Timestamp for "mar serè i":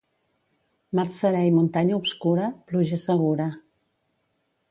0.99-1.51